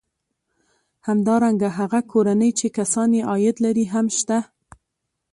همدارنګه 1.07 1.69
هغه 1.79 1.99
کورنۍ 2.11 2.51
چې 2.59 2.67
کسان 2.77 3.09
یې 3.17 3.21
عاید 3.31 3.55
لري 3.65 3.85
هم 3.93 4.05
شته 4.17 4.37